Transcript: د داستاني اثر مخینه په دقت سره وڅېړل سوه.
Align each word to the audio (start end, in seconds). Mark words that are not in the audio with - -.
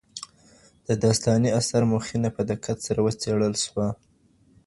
د 0.87 0.89
داستاني 1.03 1.49
اثر 1.59 1.81
مخینه 1.93 2.29
په 2.35 2.41
دقت 2.51 2.77
سره 2.85 2.99
وڅېړل 3.05 3.53
سوه. 3.65 3.87